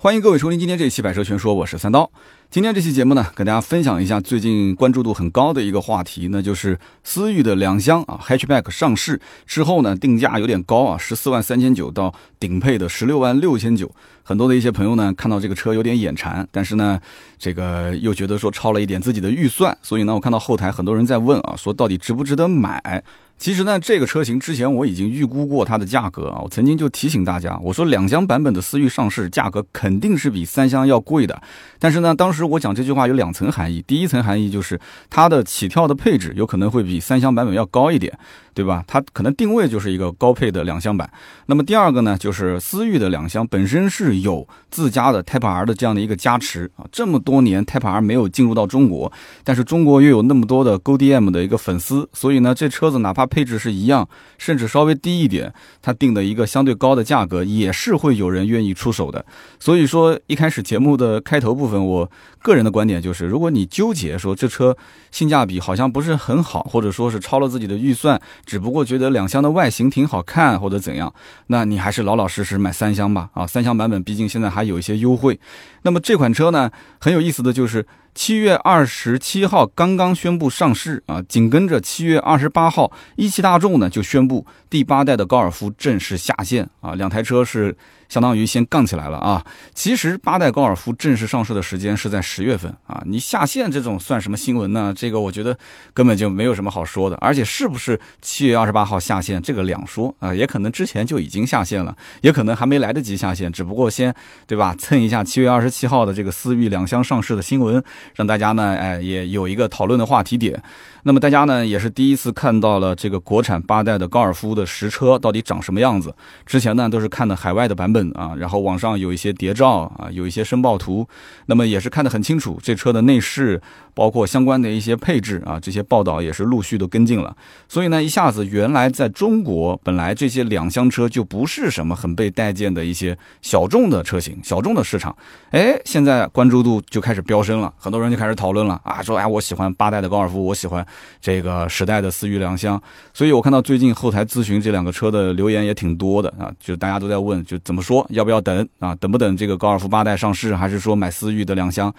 [0.00, 2.08] 欢迎各位收听今天这一期《百车全说》，我是三刀。
[2.52, 13.90] 今天这期节目呢，跟大家分享一下最近关注度很高的一个话题，那就是思域的两厢啊，Hatchback 上市之后呢，定价有点高啊，十四万三千九到顶配的十六万六千九。
[14.22, 17.00] 很多的一些朋友呢，看到这个车有点眼馋，但是呢，
[17.36, 23.02] 这个又觉得说超了一点自己的预算，所以呢，我看到后台很多人在问啊，说到底值不值得买？
[23.38, 26.40] 其实呢，这个车型之前我已经预估过它的价格啊。
[26.42, 31.40] 我曾经就提醒大家，我说两厢版本的思域上市价格肯定是比三厢要贵的。
[31.78, 33.82] 但是呢，当时我讲这句话有两层含义。
[33.86, 34.78] 第一层含义就是
[35.08, 38.18] 它的起跳的配置有可能会比三厢版本要高一点，
[38.58, 38.82] 对吧？
[38.88, 41.08] 它可能定位就是一个高配的两厢版。
[41.46, 46.84] 那么第二个呢，就是思域的两厢本身是有自家的 Type R 的这样的一个加持啊。
[46.90, 49.12] 这么多年 Type R 没有进入到中国，
[49.44, 54.08] 但是中国又有那么多的 GoDM 的一个粉丝，所以呢，这车子哪怕配置是一样，
[54.38, 59.24] 甚至稍微低一点，它定的一个相对高的价格，也是会有人愿意出手的。
[59.60, 62.10] 所以说，一开始节目的开头部分，我
[62.42, 64.76] 个人的观点就是，如果你纠结说这车
[65.12, 71.12] 性价比好像不是很好，或者说是超了自己的预算，只不过觉得两厢的外形挺好看或者怎样，
[71.48, 73.28] 那你还是老老实实买三厢吧。
[73.34, 75.38] 啊，三厢版本毕竟现在还有一些优惠。
[75.82, 77.86] 那么这款车呢，很有意思的就是。
[78.18, 87.76] 七月二十七号刚刚宣布上市啊，紧跟着七月二十八号，一汽大众呢就宣布第八代的高尔夫正式下线啊，两台车是。
[88.08, 89.44] 相当于先杠起来了啊！
[89.74, 94.94] 其实八代高尔夫正式上市的时间是在十月份啊，你下线这种算什么新闻呢？
[94.96, 95.54] 这个我觉得
[95.92, 97.16] 根本就没有什么好说的。
[97.20, 104.14] 而且是不是七月二十八号下线，这个两说啊，也可能之前就已经下线了，也可能还没来得及下线，只不过先
[104.46, 110.60] 对吧蹭一下七月二十七号的这个思域两厢上市的新闻，让大家呢哎也有一个讨论的话题点。
[111.08, 116.14] 那么大家呢也是第一次看到了这个国产八代的高尔夫的实车到底长什么样子。
[116.44, 121.08] 之前呢都是看的海外的版本啊，然后网上有一些谍照啊，有一些申报图，
[121.46, 123.58] 那么也是看得很清楚，这车的内饰。
[123.94, 127.36] 包括相关的一些配置啊，这些报道也是陆续都跟进了。
[127.68, 135.16] 所以呢，一下子原来在中国本来这些两厢车就不是什么很被待见的一些小众的车型、小众的市场，
[135.50, 140.86] 哎，现在关注度就开始飙升了，很多人就开始讨论了啊，说哎，我喜欢八代的高尔夫，我喜欢
[141.20, 142.80] 这个时代的思域两厢。
[143.12, 148.94] 所以我看到最近后台咨询这两个车的留言也挺多的啊，就大家都在问，就怎么说，要不要等啊？
[148.94, 151.94] 等不等这个高尔夫八代上市，还是说买思域的两厢？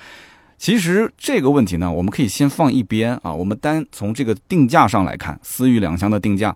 [0.58, 3.34] 其实这个问题呢，我们可以先放一边啊。
[3.34, 6.54] 我们单从这个定价上来看，思域两厢的定价，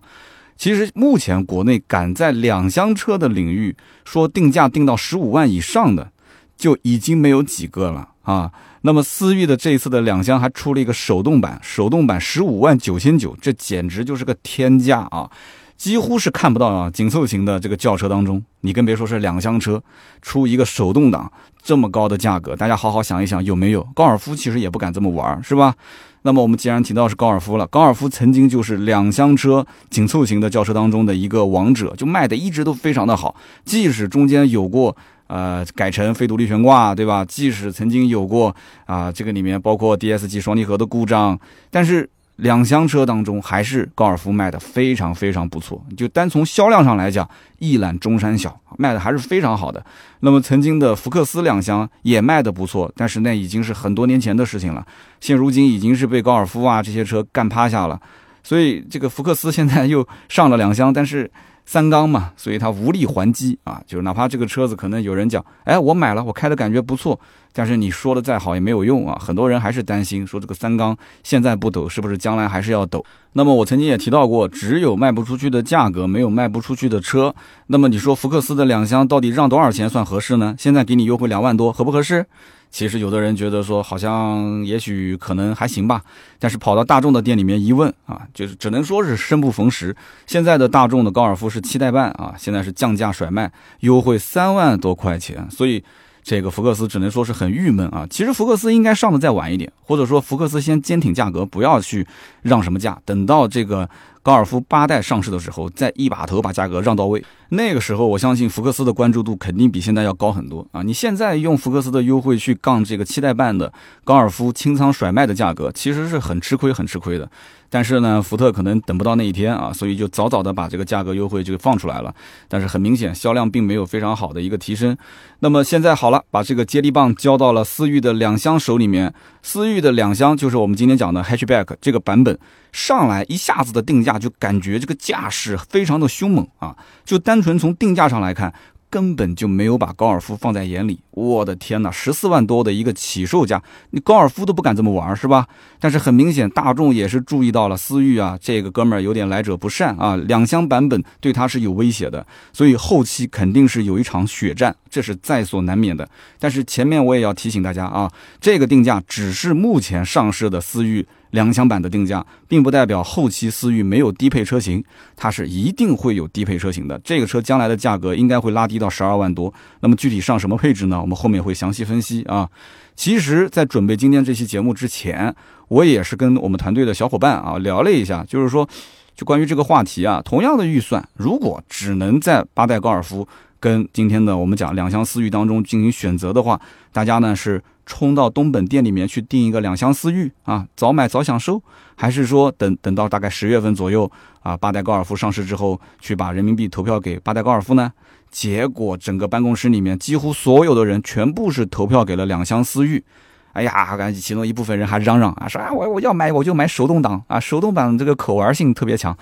[0.58, 6.10] 其实目前国内敢在两厢车的领域说定价定到十五万以上的，
[6.56, 8.50] 就已经没有几个了啊。
[8.82, 15.30] 那么思域的这一次的两厢还出了一个手动版，手动版十五万九千九，这简直就是个天价啊！
[15.76, 19.82] 几乎是看不到啊，紧凑型的这个轿车当中，你更别说是两厢车
[20.22, 21.30] 出一个手动挡
[21.62, 23.82] 这么高的价格，大家好好想一想有没有？
[23.94, 25.74] 高尔夫其实也不敢这么玩，是吧？
[26.22, 33.34] 那么我们既然提到是高尔夫了，高尔夫曾经就是两厢车紧凑型的轿车当中的一个王者，就卖的一直都非常的好，
[33.64, 34.96] 即使中间有过
[35.26, 37.24] 呃改成非独立悬挂，对吧？
[37.24, 38.54] 即使曾经有过
[38.86, 41.38] 啊这个里面包括 DSG 双离合的故障，
[41.70, 42.08] 但是。
[42.38, 45.80] 两厢车当中，还是高尔夫卖的非常非常不错。
[45.96, 47.30] 就单从销量上来讲，
[47.60, 49.80] 一览中山小，卖的还是非常好的。
[50.18, 54.84] 那么曾经的福克斯两厢也卖的不错，但是那已经是很多年前的事情了。
[55.20, 58.00] 现如今已经是被高尔夫啊这些车干趴下了。
[58.42, 61.30] 所以这个福克斯现在又上了两厢，但是。
[61.66, 67.18] 三缸嘛，所以它无力还击啊，就是哪怕这个车子可能有人讲，哎，我买了，我开的感觉不错，
[67.52, 73.04] 但是你说的再好也没有用啊，很多人还是担心说这个三缸现在不抖，是不是将来还是要抖？
[73.32, 77.34] 那么我曾经也提到过，只有卖不出去的价格，没有卖不出去的车。
[77.68, 80.54] 那么你说福克斯的两厢到底让多少钱算合适呢？
[80.58, 82.26] 现在给你优惠两万多，合不合适？
[82.74, 86.02] 其实有的人觉得说好像也许可能还行吧，
[86.40, 89.94] 但是跑到大众的店里面一问啊，就是只能说是生不逢时。
[90.26, 95.84] 现在的大众的高尔夫是七代半啊，现在是降价甩卖，优惠三万多块钱，所以
[96.24, 98.04] 这个福克斯只能说是很郁闷啊。
[98.10, 102.04] 其实福克斯应该上的再晚一点，或者说福克斯先坚挺价格，不要去
[102.42, 103.88] 让什么价，等到这个。
[104.24, 110.82] 高尔夫八代上市的时候，再一把头把价格让到位，那个时候我相信福克斯的关注度肯定比现在要高很多啊！
[110.82, 113.70] 你现在用福克斯的优惠去杠这个七代半的
[114.02, 117.30] 高尔夫清仓甩卖的价格，其实是很吃亏、很吃亏的。
[117.68, 122.14] 但是呢，福特可能等不到那一天啊，所以就早早的把这个价格优惠就放出来了。
[122.48, 124.96] 但是很明显，销量并没有非常好的一个提升。
[125.40, 129.12] 那么现在好了，把这个接力棒交到了思域的两厢手里面。
[129.42, 132.38] 思域的两厢就是我们今天讲的 Hatchback 这个版本，
[132.74, 136.76] 上来一下子的定价就感觉这个架势非常的凶猛啊！
[137.04, 138.52] 就单纯从定价上来看。
[138.90, 141.00] 根本就没有把高尔夫放在眼里。
[141.10, 143.60] 我的天哪，十四万多的一个起售价，
[143.90, 145.48] 你高尔夫都不敢这么玩是吧？
[145.80, 156.08] 但是很明显，大众也是注意到了思域啊，这个哥们儿有点来者不善啊，两厢版本对他是有威胁的，所以后期肯定是有一场血战，这是在所难免的。
[156.38, 158.08] 但是前面我也要提醒大家啊，
[158.40, 161.04] 这个定价只是目前上市的思域。
[161.34, 164.82] 两厢版的定价，并不代表后期思域没有低配车型，
[165.16, 166.96] 它是一定会有低配车型的。
[167.00, 169.52] 这个车将来的价格应该会拉低到十二万多。
[169.80, 171.00] 那么具体上什么配置呢？
[171.00, 172.48] 我们后面会详细分析啊。
[172.94, 175.34] 其实，在准备今天这期节目之前，
[175.66, 178.68] 我也是跟我们团队的小伙伴啊聊了一下，就是说，
[179.16, 183.26] 就关于这个话题啊，同样的预算，如果只能在八代高尔夫
[183.58, 186.60] 跟今天的我们讲两厢思域当中进行选择的话，
[186.92, 187.60] 大家呢是。
[187.86, 191.62] 冲到东本店里面去订一个两厢思域啊，早买早享受，
[191.94, 194.10] 还是说等等到大概十月份左右
[194.40, 197.92] 啊，八代高尔夫上市之后去把人民币投票给八代高尔夫呢？
[198.30, 203.04] 结果整个办公室里面几乎所有的人全部是投票给了两厢思域。
[203.52, 209.16] 哎呀，感觉其中一部分人还嚷嚷啊，说啊我我要买我就买手动挡啊，手动挡这个可玩性特别强。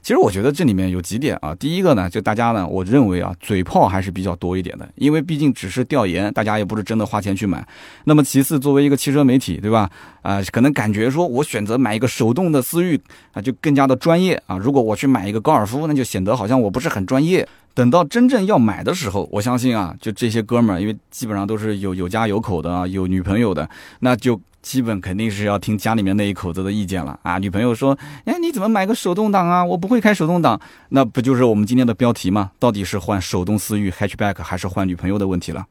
[0.00, 7.66] 其实我觉得这里面有几点啊，第一个呢，就大家呢，我认为啊，嘴炮还是比较多一点的，因为毕竟只是调研，大家也不是真的花钱去买。
[8.04, 9.90] 那么其次，作为一个汽车媒体，对吧？
[10.22, 13.00] 啊，可能感觉说我选择买一个手动的思域
[13.32, 14.56] 啊，就更加的专业啊。
[14.56, 17.46] 如果我去买一个高尔夫，那就显得好像我不是很专业。
[17.74, 23.68] 等到真正要买的时候，我相信啊，就这些哥们儿，因为基本上都是有有家有口的啊，有女朋友的，
[24.00, 24.40] 那就。
[24.60, 27.38] 基本肯定是要听家里面那一口子的意见了啊！
[27.38, 27.96] 女朋友说
[28.26, 29.64] ：“哎，你怎么买个手动挡啊？
[29.64, 30.60] 我不会开手动挡。”
[30.90, 32.50] 那不就是我们今天的标题吗？
[32.58, 35.64] 到底是换手动思域 hatchback 还是换女朋友的问题了？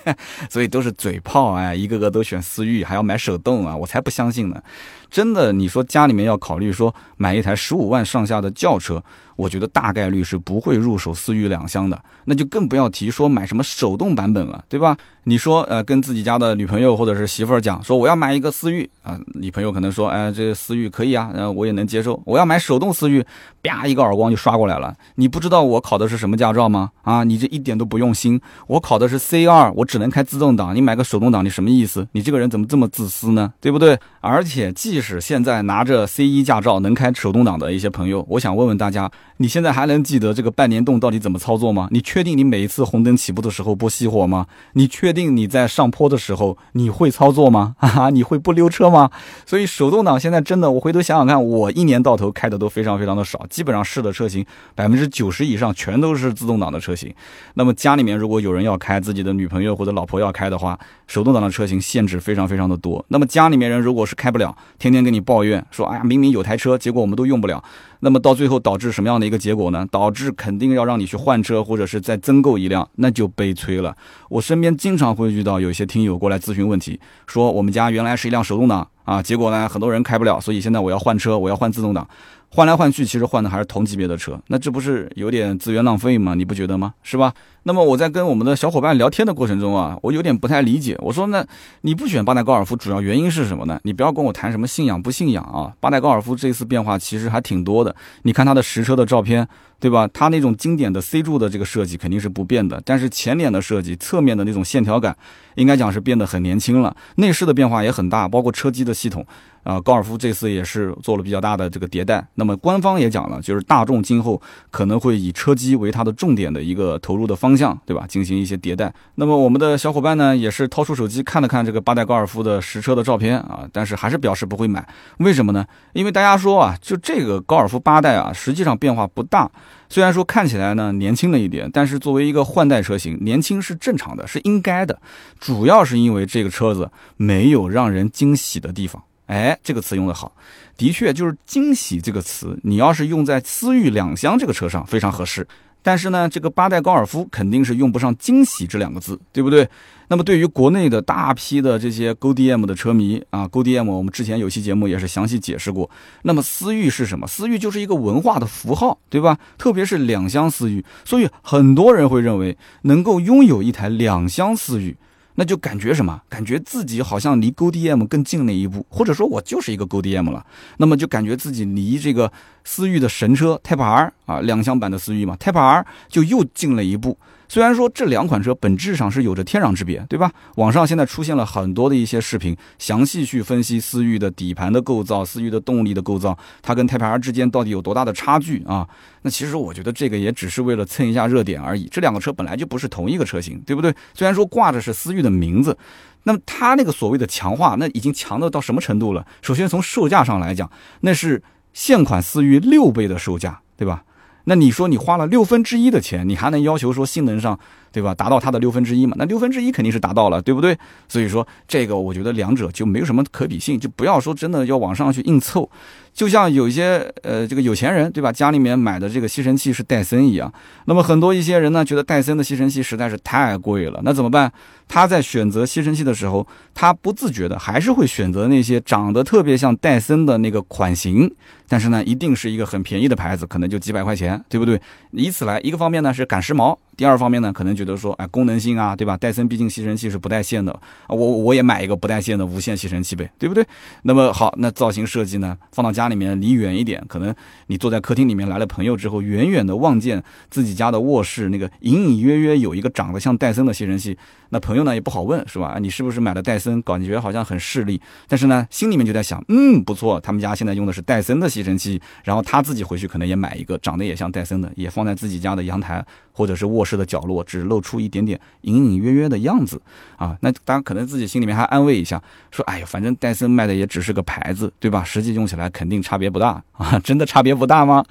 [0.50, 3.74] 所以都是嘴炮哎，一个个都选思域，还要买手动啊！
[3.76, 4.62] 我才不相信呢！
[5.10, 9.02] 真的，你说家里面要考虑说买一台十五万上下的轿车。
[9.36, 14.96] 我觉得大概率是不会入手思域两厢的，那就更不要提说买什么手动版本了，对吧？
[15.26, 22.22] 你说，呃，跟自己家的女朋友或者是媳妇儿讲，说我要买一个思域啊，女朋友可能说，哎，这思域可以啊，呃，我也能接受。
[22.26, 23.24] 我要买手动思域，
[23.62, 24.94] 啪一个耳光就刷过来了。
[25.14, 26.90] 你不知道我考的是什么驾照吗？
[27.02, 28.38] 啊，你这一点都不用心。
[28.66, 30.76] 我考的是 C 二，我只能开自动挡。
[30.76, 32.06] 你买个手动挡，你什么意思？
[32.12, 33.50] 你这个人怎么这么自私呢？
[33.62, 33.98] 对不对？
[34.20, 39.10] 而且，即使现在拿着 C 一驾照能开手动挡的一些朋友，我想问问大家。
[39.38, 41.88] 你现在还能记得这个半年动到底怎么操作吗？
[41.90, 44.46] 你确定你每一次红灯起步的时候不熄火吗？
[44.74, 47.74] 你确定你在上坡的时候你会操作吗？
[47.78, 49.10] 哈哈，你会不溜车吗？
[49.44, 57.12] 所以手动挡现在真的，我回头想想看，我一年到头开的都非常非常的少，基本上试的车型百分之九十以上全都是自动挡的车型。
[57.54, 60.78] 那么家里面如果有人要开，自己的女朋友或者老婆要开的话，
[61.08, 63.04] 手动挡的车型限制非常非常的多。
[63.08, 67.62] 那么家里面人如果是开不了，天天跟你抱怨说，哎呀，明明有台车，结果我们都用不了。
[68.04, 69.86] 那么到最后导致什么样的一个结果呢？
[69.90, 73.96] 导致肯定要让你去换车，或者是再增购一辆，那就悲催了。
[74.28, 82.06] 我身边经常会遇到有些听友过来咨询问题，说我们家原来是一辆手动挡啊，结果呢很多人开不了，所以现在我要换车，我要换自动挡。
[82.54, 86.34] 换来换去，其实换的还是同级别的车，那这不是有点资源浪费吗？
[86.34, 86.94] 你不觉得吗？
[87.02, 87.34] 是吧？
[87.64, 90.96] 那么我在跟我们的小伙伴聊天的过程中啊，我有点不太理解。
[91.00, 91.44] 我说，那
[91.80, 93.80] 你不选八代高尔夫，主要原因是什么呢？
[93.82, 95.72] 你不要跟我谈什么信仰不信仰啊。
[95.80, 97.92] 八代高尔夫这次变化其实还挺多的，
[98.22, 99.48] 你看它的实车的照片。
[99.80, 100.08] 对吧？
[100.14, 105.14] 它那种经典的 C 柱的这个设计肯定是不变的，但是前脸的设计、侧面的那种线条感，
[105.56, 106.96] 应该讲是变得很年轻了。
[107.16, 109.26] 内饰的变化也很大，包括车机的系统，
[109.64, 112.24] 啊，高尔夫这次也是做了比较大的这个迭代。
[112.36, 114.40] 那么官方也讲了，就是大众今后
[114.70, 118.06] 可能会以车机为它的重点的一个投入的方向，对吧？
[118.06, 118.94] 进行一些迭代。
[119.16, 124.86] 那么我们的小伙伴呢，也是掏出手机看了看这个八代高尔夫的实车的照片啊，但是还是表示不会买。
[125.18, 125.64] 为什么呢？
[125.94, 129.50] 因为大家说啊，就这个高尔夫八代啊，实际上变化不大。
[129.88, 135.00] 虽然说看起来呢年轻了一点，但是作为一个换代车型，年轻是正常的，是应该的。
[135.38, 139.02] 主要是因为这个车子没有让人惊喜的地方。
[139.26, 140.32] 哎，这个词用的好，
[140.76, 145.46] 的确就是“惊喜”这个词，你要是用在思域两厢这个车上非常合适。
[145.82, 149.68] 但是呢，这个八代高尔夫肯定是用不上“惊喜”这两个字，对不对？
[150.08, 155.90] 那么对于国内的大批的这些 Go D M 的车迷啊，Go D M 我们之前有期节目也是详细解释过。
[156.22, 157.26] 那么思域是什么？
[157.26, 159.38] 思域就是一个文化的符号，对吧？
[159.58, 164.96] 特别是两厢思域，所以很多人会认为能够拥有一台两厢思域。
[165.36, 166.22] 那就感觉什么？
[166.28, 170.44] 感觉自己好像离 Go D M 更近了一步，或者说我就是一个 Go D M 了。
[170.78, 172.30] 那么就感觉自己离这个
[172.64, 177.18] 思域的神车 Type R 啊，两厢版的思域嘛，Type R 就又近了一步。
[177.48, 180.32] 虽然说这两款车本质上是有着天壤之别，对吧？
[180.56, 188.88] 网上现在出现了很多的一些视频，详细去分析思域的底盘的构造、思域的动力的构造，它跟 Type R 之间到底有多大的差距啊？
[189.22, 191.88] 那其实我觉得这个也只是为了蹭一下热点而已。
[191.90, 193.94] 这两个车本来就不是同一个车型，对不对？
[194.14, 195.76] 虽然说挂着是思域的名字，
[196.24, 199.26] 那么它那个所谓的强化，那已经强的到什么程度了？
[199.42, 200.70] 首先从售价上来讲，
[201.00, 204.02] 那是现款思域六倍的售价，对吧？
[204.44, 207.58] 那你说你花了六分之一的钱，你还能要求说性能上，
[207.90, 208.14] 对吧？
[208.14, 209.14] 达到它的六分之一嘛？
[209.18, 210.76] 那六分之一肯定是达到了，对不对？
[211.08, 215.68] 所以说这个我觉得两者就没有什么可比性，就不要说真的要往上去硬凑。
[216.12, 220.52] 就像有一些呃这个有钱人对吧，家里面买的这个吸尘器是戴森一样，
[220.84, 224.52] 那么很多一些人呢觉得戴森的吸尘器实在是太贵了，那怎么办？
[224.86, 231.34] 他在选择吸尘器的时候，他不自觉的还是会选择那些长得特别像戴森的那个款型，
[231.68, 234.80] 但是呢一定是一个很便宜的牌子，可能就几百块钱，对不对？
[235.12, 236.76] 以此来一个方面呢是赶时髦。
[236.96, 239.16] 第二方面呢，可能觉得说，哎，功能性啊，对吧？
[239.16, 243.64] 戴森毕竟吸尘器是不带线的，我我也买一个不带线的无线吸尘器呗，对不对？
[244.02, 247.34] 那么好，那造型设计呢，放到家里面离远一点，可能
[247.66, 254.16] 你坐在客厅里面来了朋友之后，远远的望见自己家的卧室那个隐隐约约有一个长得像戴森的吸尘器，
[254.50, 255.78] 那朋友呢也不好问，是吧？
[255.80, 256.80] 你是不是买了戴森？
[256.82, 266.04] 感觉好像很势利，但是呢，心里面就在想，嗯，不错，他们家现在用的是戴森的吸尘器，然后他自己回去可能也买一个长得也像戴森的，也放在自己家的阳台。
[266.36, 269.80] 或者是卧室的角落，只露出一点点隐隐约约的样子
[270.16, 275.02] 啊，那大家可能自己心里面还安慰一下，说哎呀，反正戴森卖的也只是个牌子，对吧？
[275.02, 278.04] 实际用起来肯定差别不大 啊，真的差别不大吗？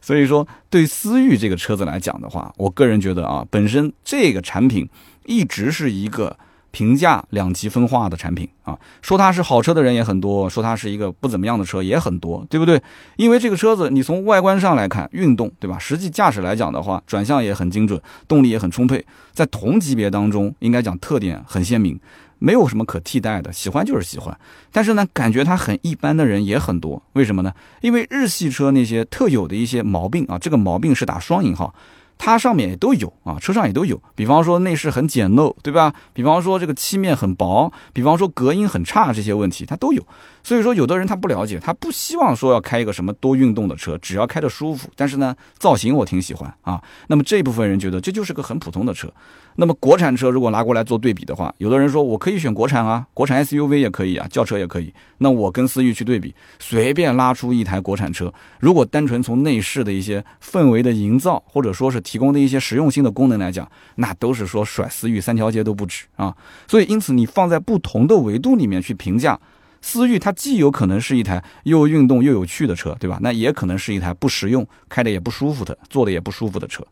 [0.00, 4.88] 所以说，对思域这个车子来讲的话，我个人觉得啊，本身这个产品
[5.26, 6.36] 一直是一个。
[6.74, 12.82] 评价两极分化的产品啊，说它是好车的人也很多，说它是一个不怎么样的车也很多，对不对？
[13.14, 15.78] 因为这个车子你从外观上来看，运动，对吧？
[15.78, 21.96] 实际驾驶来讲的话，转向也很精准，动力也很充沛，在同级别当中，应该讲特点很鲜明，
[22.40, 24.36] 没有什么可替代的，喜欢就是喜欢。
[24.72, 27.52] 但是呢，感觉它很一般的人也很多，为什么呢？
[27.82, 31.72] 因为日系车那些特有的一些毛病啊，这个毛病是打双引号。
[32.18, 34.00] 它上面也都有啊，车上也都有。
[34.14, 35.92] 比方说内饰很简陋，对吧？
[36.12, 40.06] 比方说这个漆面很薄，比方说隔音很差，这些问题它都有。
[40.44, 44.90] 所以说，有的人他不了解，他不希望说要开一个什么多运动的车，只要开得舒服。
[44.94, 46.80] 但是呢，造型我挺喜欢啊。
[47.08, 49.10] 那么这部分人觉得这就是个很普通的车。
[49.56, 54.92] 那么国产车如果拿过来做对比的话，有的人说我可以选国产啊，国产 SUV 也可以啊，轿车也可以。
[55.18, 66.36] 那我跟思域去对比，随便拉出一台国产车，如果单纯从内饰的一些氛围的营造，或者说是提供的一些实用性的功能来讲，那都是说甩思域三条街都不止啊。
[66.68, 69.40] 所以因此你放在不同的维度里面去评价。
[69.86, 73.18] 思域它既有可能是一台又运动又有趣的车，对吧？
[73.20, 76.82] 那也可能是一台不实用、开的也不舒服的、坐的也不舒服的车。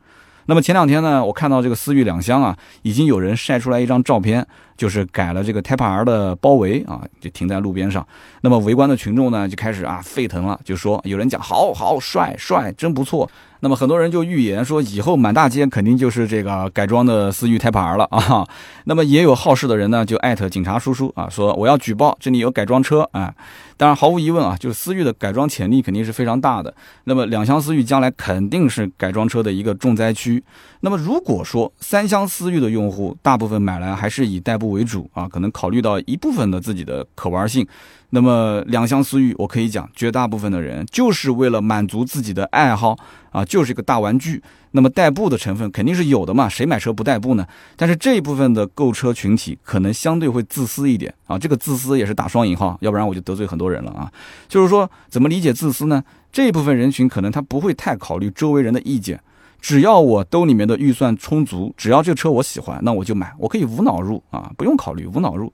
[0.45, 4.47] 那么前两天呢，我看到这个思域两厢啊，已经有人晒出来一张照片，
[4.77, 8.07] 就是改了这个 Type R 的包围啊，就停在路边上。
[8.41, 13.31] 那么围观的群众呢，就开始啊沸腾了，就说有人讲好好帅帅，真不错。
[13.65, 18.45] 那么很多人就预言说，以后满大街肯定就是这个改装的思域 Type R 了啊。
[18.87, 23.33] 那么也有好事的人呢，就艾特警察叔叔啊，说我要举报这里有改装车啊。
[23.77, 26.75] 当然毫无疑问啊，就是思域的改装潜力肯定是非常大的。
[27.05, 30.43] 那么两厢思域将来肯定是改装车的一个重灾区。
[30.81, 37.65] 那么如果说三厢思域的用户大部分买来还是以代步为主啊，可能考虑到一部分的自己的可玩性。
[38.11, 42.95] 那么两厢思域，我可以讲，绝大部分的人就是为了满足自己的爱好
[43.31, 44.43] 啊，就是一个大玩具。
[44.73, 47.47] 那么代步的成分肯定是有的嘛，谁买车不代步呢？
[47.77, 54.13] 但是这一部分的购车群体可能相对会自私一点啊，这个自私也是打双引号，要不然我就得罪很多人了啊。
[54.49, 56.03] 就是说，怎么理解自私呢？
[56.31, 59.21] 这一部分人群可能他不会太考虑周围人的意见，
[59.63, 65.51] 只要我兜里面的预算充足，只要这车我喜欢，那我就买，我可以无脑入啊，不用考虑，无脑入。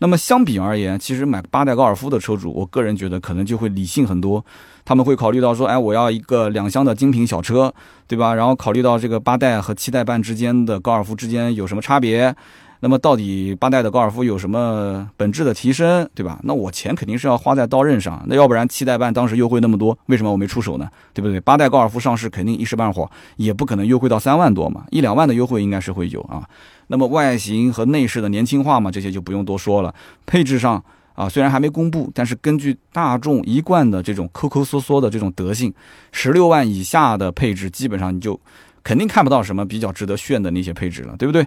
[0.00, 4.44] 那么相比而言，其实买八代高尔夫的车主，我个人觉得可能就会理性很多。
[4.84, 7.72] 他们会考虑到说，哎，我要一个两厢的精品小车，
[8.08, 8.34] 对吧？
[8.34, 12.34] 然后考虑到这个八代和七代半之间的高尔夫之间有什么差别。
[12.84, 16.40] 那么到底八代的高尔夫有什么本质的提升，对吧？
[16.42, 18.20] 那我钱肯定是要花在刀刃上。
[18.26, 20.88] 那要不然七代半当时优惠那么多，为什么我没出手呢？
[21.14, 21.38] 对不对？
[21.38, 26.42] 八代高尔夫上市肯定一时半会儿也不可能优惠到三万多嘛，一两万的优惠应该是会有啊。
[26.88, 29.94] 那么外形和内饰的年轻化嘛，这些就不用多说了。
[30.26, 30.84] 配置上
[31.14, 35.72] 啊，虽然还没公布，但是根据大众一贯的这种抠抠缩缩的这种德性，
[36.10, 38.40] 十六万以下的配置基本上你就
[38.82, 41.46] 肯定看不到什么比较值得炫的那些配置了，对不对？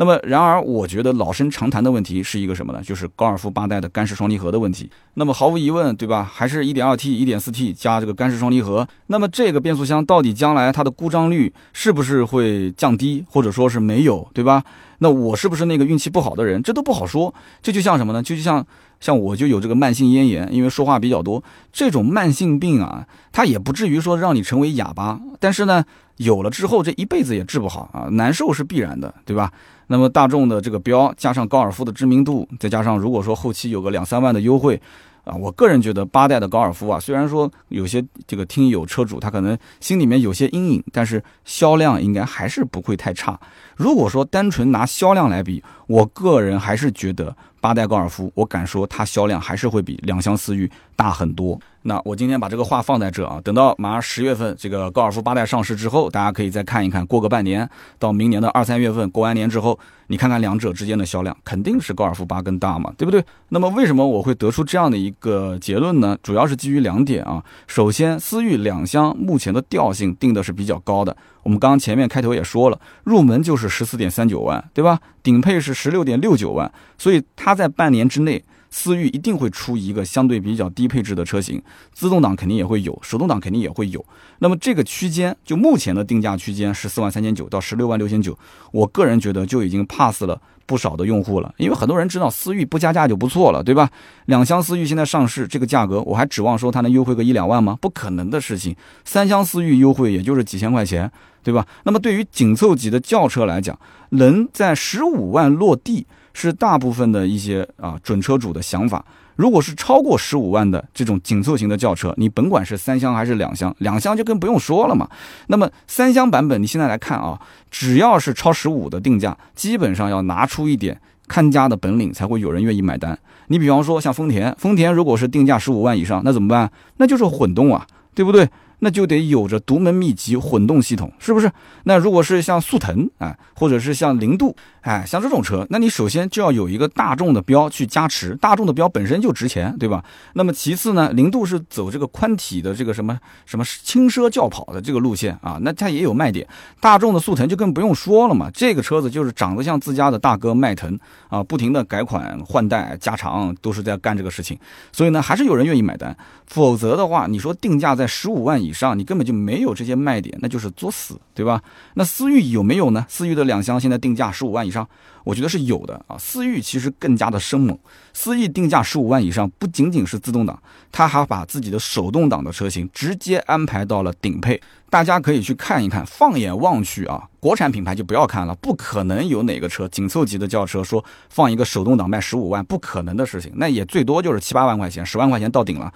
[0.00, 2.80] 那么，然而我觉得老生常谈的问题是一个什么呢？
[2.82, 4.88] 就是高尔夫八代的干式双离合的问题。
[5.12, 6.24] 那么毫无疑问，对吧？
[6.24, 8.88] 还是一点二 T、一点四 T 加这个干式双离合。
[9.08, 14.64] 那么这个变速箱到底将来它的故障率是不是会降低，或者说是没有，对吧？
[15.00, 16.62] 那我是不是那个运气不好的人？
[16.62, 17.34] 这都不好说。
[17.60, 18.22] 这就像什么呢？
[18.22, 18.66] 就就像
[19.00, 25.84] 像我就有这个慢性咽炎，因为说话比较多，这种慢性病啊，它也不至于说让你成为哑巴，但是呢，
[26.16, 29.52] 有了之后这一辈子也治不好啊，难受是必然的，对吧？
[29.92, 34.80] 那么大众的这个标加上高尔夫的知名度，再加上如果说后期有个两三万的优惠，
[35.24, 43.38] 啊，我个人觉得八代的高尔夫啊，虽然说有些这个听友车主他可能心里面有些阴影，但是销量应该还是不会太差。
[43.74, 51.58] 如果说单纯拿销量来比，我个人还是觉得八代高尔夫，我敢说它销量还是会比两厢思域大很多。
[51.82, 63.24] 那我今天把这个话放在这啊，等到马上十月份这个高尔夫八代上市之后，大家可以再看一看，过个半年到明年的二三月份过完年之后，你看看两者之间的销量，肯定是高尔夫八更大嘛，对不对？
[63.48, 66.18] 那么为什么我会得出这样的一个结论呢？
[66.22, 71.16] 主要是基于两点啊，首先思域两厢目前的调性定的是比较高的。
[71.42, 75.00] 我们刚刚前面开头也说了，入门就是十四点三九万，对吧？
[75.22, 84.04] 顶配是十六点六九万，所以它在半年之内，思域一定会出一个相对比较低配置的车型，自动挡肯定也会有，手动挡肯定也会有。
[84.38, 88.38] 那么这个区间，就目前的定价区间十四万三千九到十六万六千九，
[88.72, 90.40] 我个人觉得就已经 pass 了。
[90.70, 93.90] 不少的用户了，因为很多人知道思域不加价就不错了，对吧？
[94.26, 97.76] 两厢思域现在上市这个价格，我还指望说它能优惠个一两万吗？
[97.80, 98.76] 不可能的事情。
[99.04, 101.10] 三厢思域优惠也就是几千块钱，
[101.42, 101.66] 对吧？
[101.82, 103.76] 那么对于紧凑级的轿车来讲，
[104.10, 109.04] 能在十五万落地，是大部分的一些啊准车主的想法。
[109.40, 115.08] 如果是超过十五万的这种紧凑型的轿车，你甭管是三厢还是两厢，两厢就更不用说了嘛。
[115.46, 123.18] 那么三厢版本，你现在来看啊，只要是超十五的定价，基本上要拿出一点看家的本领，才会有人愿意买单。
[123.46, 126.70] 你比方说像丰田，丰田如果是定价十五万以上，那怎么办？
[126.98, 128.46] 那就是混动啊，对不对？
[128.80, 131.50] 那就得有着独门秘籍混动系统，是不是？
[131.84, 140.04] 那如果是像速腾啊，或者是像凌渡，哎，像这种车，那你首先就要有一个大众的标去加持，大众的标本身就值钱，对吧？
[140.34, 146.46] 那么其次呢，凌渡是走这个宽体的这个什么什么轻奢轿跑的这个路线啊，那它也有卖点。
[146.80, 154.58] 大众的速腾就更不用说了嘛，这个车子就是长得像自家的大哥迈腾啊，不停的改款换代加长，都是在干这个事情，
[154.90, 156.16] 所以呢，还是有人愿意买单。
[156.46, 161.60] 否则的话，你说定价在十五万以以上，你根本就没有这些卖点，那就是作死，对吧？
[161.94, 163.04] 那思域有没有呢？
[163.08, 164.88] 思域的两厢现在定价十五万以上，
[165.24, 166.16] 我觉得是有的啊。
[166.16, 167.76] 思域其实更加的生猛，
[168.14, 174.60] 思域定价十五万以上，不仅仅是自动挡，它还把自己的手动挡的车型直接安排到了顶配。
[174.88, 185.92] 大家可以去看一看，放眼望去啊，国产品牌就不要看了，不可能有哪个车紧凑级的轿车说放一个手动挡卖十五万，不可能的事情，那也最多就是七八万块钱，十万块钱到顶了。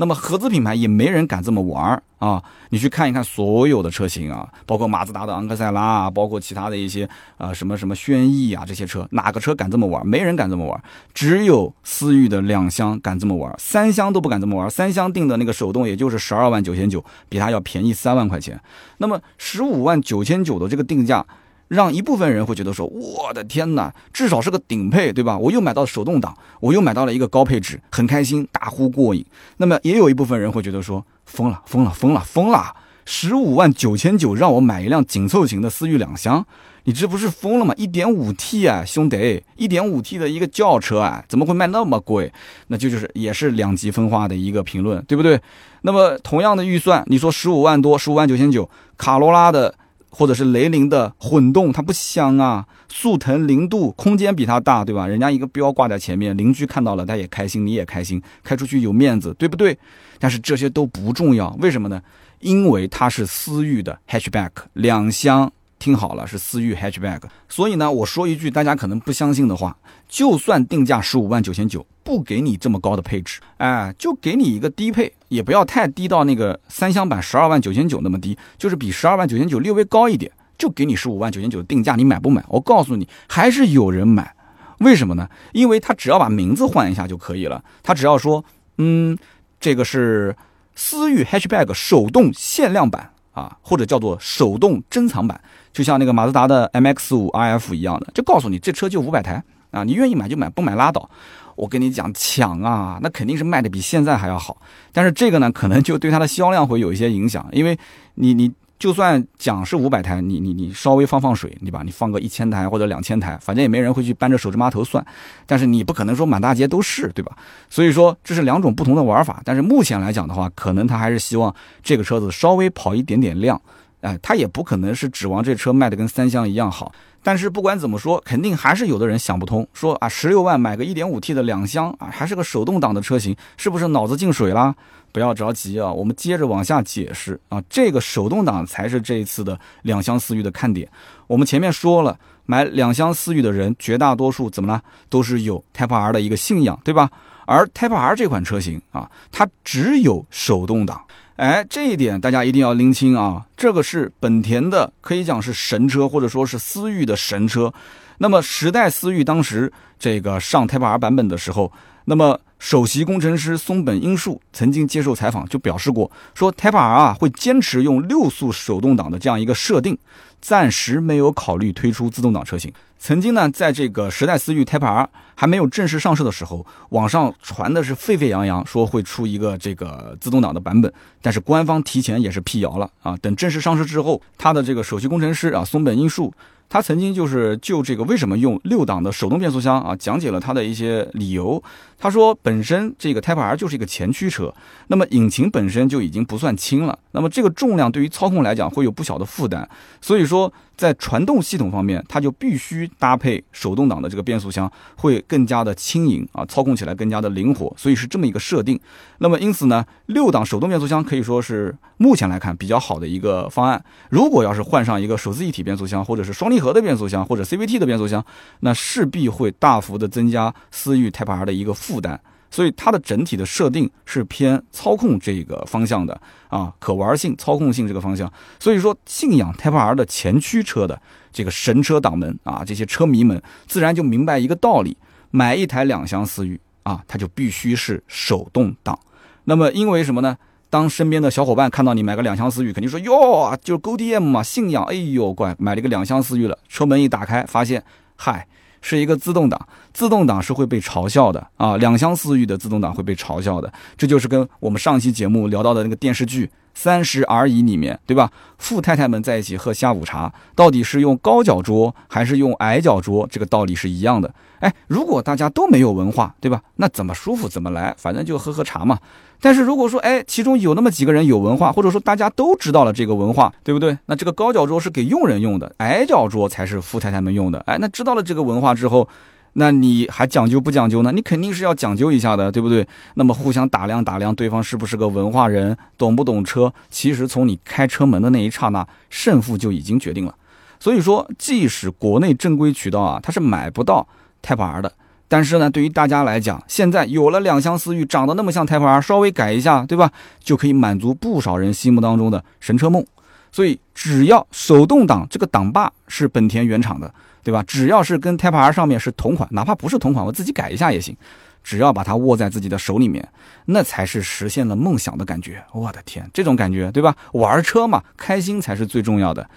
[0.00, 2.40] 那么合资品牌也没人敢这么玩儿啊！
[2.70, 10.06] 你去看一看所有的车型啊，包括马自达的昂克赛拉啊，包括其他的一些啊什么什么轩逸啊这些车，哪个车敢这么玩？
[10.06, 10.80] 没人敢这么玩，
[11.12, 14.70] 只有思域的两厢敢这么玩，三厢都不敢这么玩。
[14.70, 18.60] 三厢定的那个手动也就是十二万九千九，比它要便宜三万块钱。
[18.98, 21.26] 那么十五万九千九的这个定价。
[21.68, 25.38] 让一部分人会觉得说：“我的天哪，至少是个顶配，对吧？
[25.38, 29.24] 我又买到手动挡，我又买到了一个高配置，很开心，大呼过瘾。”
[29.58, 32.74] 那么也有一部分人会觉得说：“疯了，疯了，疯了，疯了！
[33.04, 36.44] 十五万九千九让我买一辆紧凑型的思域两厢，
[36.84, 37.74] 你这不是疯了吗？
[37.76, 42.32] 一点五 T 啊，兄弟，一点五 T 的一个轿车啊，怎么会卖那么贵？
[42.68, 45.40] 那就就是也是两极分化的一个评论，对不对？
[45.82, 49.74] 那么同样的预算，你说十五万多，十五万九千九，卡罗拉的。”
[50.18, 52.66] 或者是雷凌的混动，它不香啊！
[52.88, 55.06] 速腾、凌渡，空间比它大，对吧？
[55.06, 59.78] 人家一个标挂在前面，邻居看到了他也开心，你也开心，开出去有面子，对不对？
[60.18, 62.02] 但是这些都不重要，为什么呢？
[62.40, 65.52] 因为它是思域的 hatchback 两厢。
[65.78, 67.20] 听好了，是思域 hatchback。
[67.48, 69.76] 所以呢，我说一句大家可能不相信的话：
[70.08, 82.42] 就算定价十五万九千九，不给你这么高的配置，哎，就给你一个低配，也不要太低到那个三厢版十二万九千九那么低，就是比十二万九千九略微高一点，就给你十五万九千九的定价，你买不买？
[82.48, 84.34] 我告诉你，还是有人买。
[84.78, 85.28] 为什么呢？
[85.52, 88.42] 因为他只要把名字换一下就可以了，他只要说，
[88.78, 89.14] 嗯，
[89.60, 90.34] 这个是
[90.74, 95.38] 思域 hatchback 手动限量版啊，或者叫做手动珍藏版。
[95.74, 101.10] 就像那个马自达的 MX 五 RF 一样的，就告诉你这车就五百台啊，你愿意买就买，不买拉倒。
[101.58, 104.56] 我跟你讲抢啊，那肯定是卖的比现在还要好。
[104.92, 107.76] 但是这个呢，可能就对它的销量会有一些影响，因为
[108.14, 111.82] 你你就算讲是五百台，你你你稍微放放水，对吧？
[111.84, 115.04] 你放个一千台或者两千台，反正也没人会去扳着手指码头算。
[115.46, 117.36] 但是你不可能说满大街都是，对吧？
[117.68, 119.42] 所以说这是两种不同的玩法。
[119.44, 123.60] 但是目前来讲的话，可能他还是希望这个车子稍微跑一点点量，
[124.02, 126.92] 哎，他也不可能是指望这车卖的跟三厢一样好。
[127.22, 134.74] 但是不管怎么说，肯定还是有的人想不通，说啊，十六万买个一点五 T 的两厢啊，还是个手动挡的车型，是不是脑子进水啦？
[135.10, 137.62] 不要着急啊，我们接着往下解释啊。
[137.68, 140.88] 这个手动挡才是这一次的两厢思域的看点。
[141.26, 144.82] 我们前面说了，买两厢思域的人，绝大多数怎么了？
[145.08, 147.10] 都是有 Type R 的一个信仰，对吧？
[147.48, 151.02] 而 Type R 这款车型啊，它只有手动挡。
[151.36, 153.46] 哎，这一点大家一定要拎清啊。
[153.56, 157.72] 这个是本田的，可以讲是神车，或者说是思域的神车。
[158.18, 161.72] 那么时代思域当时这个上 Type R 版本的时候，
[162.04, 162.38] 那么。
[162.60, 169.96] 首席工程师松本英树曾经接受采访就表示过，说 Type R 啊会坚持用六速手动挡的这样一个设定，
[170.40, 172.72] 暂时没有考虑推出自动挡车型。
[172.98, 183.16] 曾经呢，在这个时代思域 Type R 还没有正式上市的时候，网上传的是沸沸扬扬，说会出一个这个自动挡的版本，但是官方提前也是辟谣了啊。
[183.22, 186.32] 等正式上市之后，它的这个首席工程师啊松本英树。
[186.68, 191.62] 他曾经就是就这个为什么用六档的手动变速箱啊，讲解了他的一些理由。
[191.98, 194.54] 他说，本身这个 Type R 就是一个前驱车，
[194.88, 199.68] 那么引擎本身就已经不算轻了，那么这个重量对于操控来讲会有不小的负担，
[200.00, 200.52] 所以说。
[200.78, 208.78] 在传动系统方面，它就必须搭配手动挡的这个变速箱，会更加的轻盈啊，操控起来更加的灵活，所以是这么一个设定。
[209.18, 213.84] 那么因此呢，六档手动变速箱可以说是目前来看比较好的一个方案。
[214.08, 218.24] 如果要是换上一个手自一体变速箱，或者是双离合的变速箱，或者 CVT 的变速箱，
[218.60, 222.20] 那势必会大幅的增加思域 Type R 的一个负担。
[222.50, 228.32] 所以它的整体的设定是偏操控这个方向的啊，可玩性、操控性这个方向。
[228.58, 231.00] 所以说，信仰 Type R 的前驱车的
[231.32, 234.96] 这个神车党们啊，这些车迷们自然就明白一个道理：
[235.30, 238.98] 买一台两厢思域啊，它就必须是手动挡。
[239.44, 240.36] 那么因为什么呢？
[240.70, 244.84] 当身边的小伙伴看到你买个两厢思域，肯定说哟，就是 GoDM 嘛，信仰。
[244.84, 247.82] 哎呦，乖，买了一个两厢思域了，车门一打开，发现，
[248.16, 248.46] 嗨。
[248.80, 251.76] 是一个自动挡，自动挡是会被嘲笑的啊！
[251.76, 256.46] 两厢思域的自动挡会被嘲笑的，这就是跟我们上期节目聊到的那个电视剧
[256.78, 258.30] 《三十而已》里面，对吧？
[258.56, 263.26] 富太太们在一起喝下午茶，到底是用高脚桌还是用矮脚桌？
[263.28, 264.32] 这个道理是一样的。
[264.60, 266.62] 哎，如果大家都没有文化，对吧？
[266.76, 268.96] 那怎么舒服怎么来，反正就喝喝茶嘛。
[269.40, 273.98] 但是如果说，哎，其中有那么几个人有文化，或者说大家都知道了这个文化，对不对？
[274.06, 277.58] 那这个高脚桌是给佣人用的，矮脚桌才是富太太们用的。
[277.66, 279.08] 哎，那知道了这个文化之后，
[279.54, 281.10] 那你还讲究不讲究呢？
[281.12, 282.86] 你肯定是要讲究一下的，对不对？
[283.14, 286.72] 那么互相打量打量对方是不是个文化人，懂不懂车？
[286.90, 290.34] 其实从你开车门的那一刹那，胜负就已经决定了。
[290.78, 294.06] 所以说，即使国内正规渠道啊，它是买不到
[294.42, 294.92] Type R 的。
[295.26, 300.10] 但是呢，对于大家来讲，现在有了两厢思域，长得那么像 Type R，稍微改一下，对吧？
[300.42, 303.04] 就可以满足不少人心目当中的神车梦。
[303.50, 307.12] 所以，只要手动挡这个挡把是本田原厂的，
[307.48, 307.64] 对吧？
[307.66, 311.16] 只要是跟 Type R 上面是同款，哪怕不是同款，我自己改一下也行。
[311.64, 313.26] 只要把它握在自己的手里面，
[313.64, 315.64] 那才是实现了梦想的感觉。
[315.72, 317.16] 我的天，这种感觉，对吧？
[317.32, 319.48] 玩车嘛，开心才是最重要的。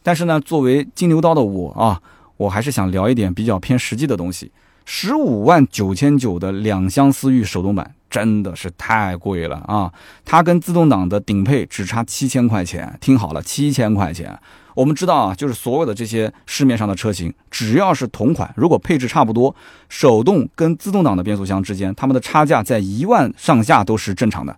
[0.00, 2.00] 但是呢，作为金牛刀的我啊，
[2.36, 4.52] 我还是想聊一点比较偏实际的东西。
[4.84, 9.90] 十五万九千九的两厢思域手动版真的是太贵了啊！
[10.24, 14.36] 它跟自动挡的顶配只差七千块钱，听好了，七千块钱。
[14.74, 19.54] 我们知道啊，就是所有的这些市面上的车型，只要是同款，如果配置差不多，
[19.88, 24.56] 手动跟自动挡的变速箱之间，它们的差价在一万上下都是正常的。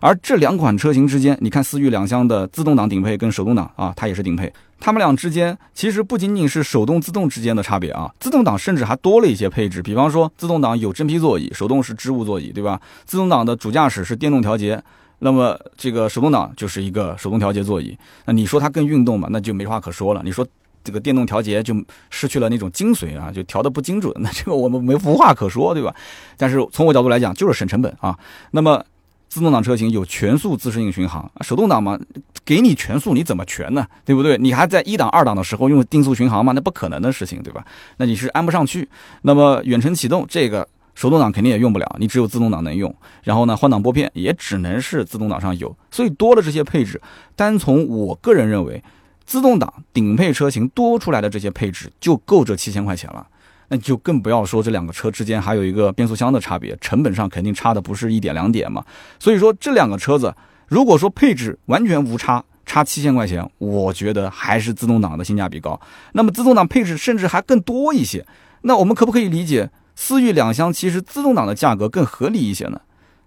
[0.00, 4.52] 而这两款车型之间，你看思域两厢的自动挡顶配跟手动挡啊，它也是顶配。
[4.78, 12.80] 它们俩之间其实不仅仅是手动自动之间的差别啊，自动挡甚至还多了一些配置，比方说自动挡有真皮座椅，手动是织物座椅，对吧？
[13.04, 14.80] 自动挡的主驾驶是电动调节，
[15.20, 17.96] 那么这个手动挡就是一个手动调节座椅。
[18.26, 19.28] 那你说它更运动嘛？
[19.30, 20.22] 那就没话可说了。
[20.24, 20.46] 你说
[20.84, 21.74] 这个电动调节就
[22.10, 25.94] 失去了那种精髓啊，就调的不精准，那这个我们没无话可说，对吧？
[26.36, 28.16] 但是从我角度来讲，就是省成本啊。
[28.50, 28.84] 那么。
[29.28, 31.98] 自动挡车型有全速自适应巡航，手动挡嘛，
[32.44, 33.86] 给你全速你怎么全呢？
[34.04, 34.38] 对不对？
[34.38, 36.52] 你还在一档二档的时候用定速巡航吗？
[36.52, 37.64] 那不可能的事情，对吧？
[37.98, 38.88] 那你是安不上去。
[39.22, 42.94] 那么远程启动这个手动挡肯定也用不了，你只有自动挡能用。
[43.22, 45.76] 然后呢，换挡拨片也只能是自动挡上有。
[45.90, 47.00] 所以多了这些配置，
[47.34, 48.82] 单从我个人认为，
[49.26, 53.26] 自动挡顶配车型多出来的这些配置就够这七千块钱了。
[53.68, 58.84] 那就更不要说这两个车之间还有一个变速箱的差别，成本上肯定差的不是一点两点嘛。
[59.18, 60.34] 所以说这两个车子，
[60.68, 65.80] 如果说配置完全无差，差七千块钱，我觉得还是自动挡的性价比高。
[66.12, 68.26] 那么自动挡配置甚至还更多一些，
[68.62, 72.80] 那我们可不可以理解思域两厢其实自动挡的价格更合理一些呢？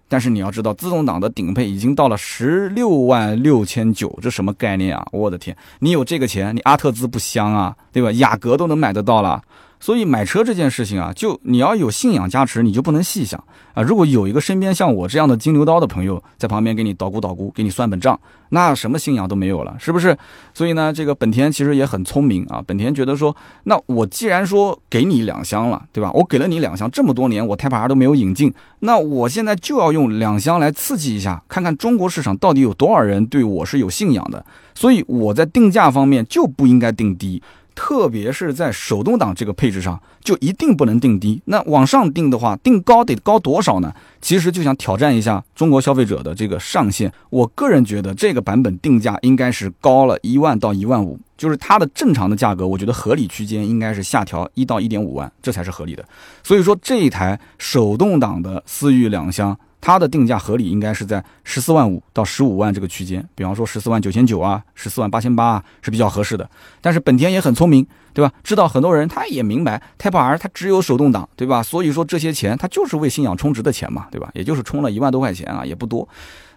[0.08, 5.06] 但是你要知道，自动挡的顶配已经到了十六万六千九，这什么概念啊？
[5.12, 8.10] 我的天，你有这个钱，你阿特兹不香啊，对吧？
[8.12, 9.40] 雅阁都能买得到了。
[9.80, 13.82] 所以买车这件事情啊，就你要有信仰加持，你就不能细想啊。
[13.82, 20.16] 如果有一个身边像我这样的金牛刀的朋友在旁边给你捣鼓捣鼓，给你算本账，那什么信仰都没有了，是不是？
[20.52, 22.62] 所以呢，这个本田其实也很聪明啊。
[22.66, 26.12] 本田觉得说，那我既然说给你两厢了，对吧？
[26.12, 34.44] 我给了你两厢这么多年，我 Type R 都没有引进，那我现在就要用两厢来刺激一下，看看中国市场到底有多少人对我是有信仰的。
[34.74, 37.42] 所以我在定价方面就不应该定低。
[37.74, 41.40] 特别是在手动挡这个配置上，就一定不能定低。
[41.46, 43.92] 那往上定的话，定高得高多少呢？
[44.20, 47.12] 其实就想挑战一下中国消费者的这个上限。
[47.30, 56.04] 我个人觉得这个版本定价应该是高了一万到一万五，就是它的正常的价格，我觉得合理区间应该是下调一到一点五万，这才是合理的。
[56.42, 59.56] 所以说这一台手动挡的思域两厢。
[59.80, 66.48] 它的定价合理应该是在十四万五到十五万这个区间，比方说十四万九千九啊，十四万八千八啊是比较合适的。
[66.80, 68.32] 但是本田也很聪明，对吧？
[68.44, 71.62] 知道很多人他也明白，Type R 它只有手动挡，对吧？
[71.62, 74.30] 所以说这些钱它就是为信仰充值的钱嘛，对吧？
[74.34, 76.08] 也就是充了一万多块钱啊，也不多。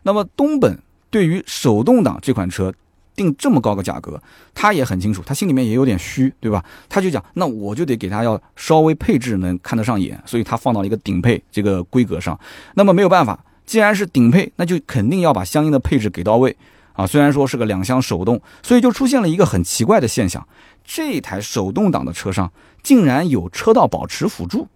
[0.04, 0.78] 那么东本
[1.10, 2.74] 对于手动挡这款车。
[3.16, 4.22] 定这么高个价格，
[4.54, 6.64] 他也很清楚，他心里面也有点虚，对吧？
[6.90, 12.40] 他就讲，那我就得给他要稍微配置能看得上眼，所以他放到了一个顶配这个规格上。
[12.76, 16.56] 那么没有办法，既然是顶配，那就肯定要把相应的配置给到位
[16.94, 17.06] 啊。
[17.06, 20.48] 虽然说是个两厢手动，所以就出现了一个很奇怪的现象：
[20.84, 24.68] 这台手动挡的车上竟然有车道保持辅助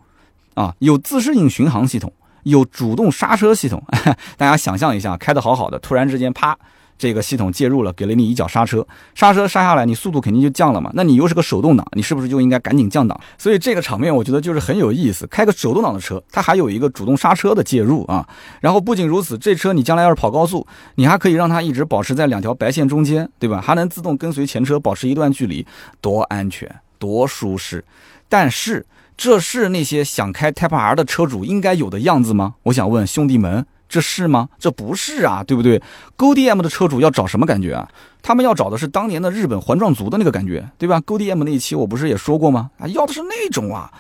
[0.54, 3.84] 啊，有自适应巡航系统，有主动刹车系统。
[4.38, 6.58] 大家想象一下，开得好好的，突然之间啪。
[6.97, 10.89] 这个系统介入了，给了你一脚刹车，刹车刹下来，你速度肯定就降了嘛。
[10.93, 13.19] 那你又是个手动挡，你是不是就应该赶紧降档？
[13.38, 15.27] 所以这个场面我觉得就是很有意思。
[15.27, 18.27] 开个手动挡的车，它还有一个主动刹车的介入啊。
[18.62, 23.62] 然后不仅如此，这车你将来要是跑高速，你还可以让它一直保持在两条白线中间，对吧？
[23.62, 25.65] 还能自动跟随前车保持一段距离，
[26.01, 27.83] 多安全，多舒适。
[28.27, 32.55] 但是这是那些想开 Type R 的车主应该有的样子吗？
[32.63, 33.65] 我想问兄弟们。
[33.89, 34.50] 这是吗？
[34.60, 35.82] 这不是啊，对不对
[36.15, 37.88] ？Go D M 的车主要找什么感觉啊？
[38.21, 42.69] 他们要找的是当年的日本环状族的那个感觉，对吧？Go D M 那一期我不是也说过吗？
[42.80, 43.91] 啊，要的是那种啊。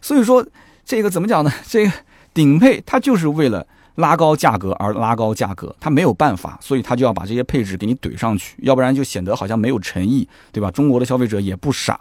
[0.00, 0.46] 所以说
[0.84, 1.52] 这个怎么讲呢？
[1.68, 1.92] 这个
[2.32, 10.70] 顶配它就是为了拉高价格而拉高价格，它没有办法，所以它就要把这些配置给你怼上去，要不然就显得好像没有诚意，对吧？
[10.70, 12.00] 中国的消费者也不傻。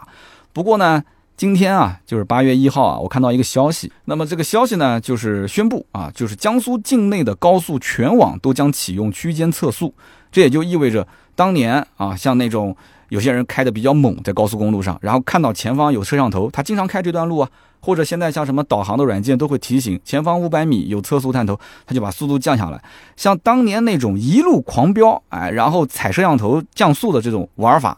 [0.54, 1.04] 不过呢。
[1.44, 3.92] 今天啊，就是八月一号啊，我看到一个消息。
[4.06, 9.94] 那么这个消息呢，就是宣布啊，就是江苏境内的高速全网都将启用区间测速。
[10.32, 12.74] 这也就意味着，当年啊，像那种
[13.10, 17.50] 有些人开的比较猛，在高速公路上，然后看到前方有摄像头，他经常开这段路啊，
[17.82, 22.82] 或者现在像什么导航的软件都会提醒前方五百米有测速探头，他就把速度降下来。
[23.18, 27.98] 像当年那种一路狂飙，哎，然后踩摄像头降速的这种玩法，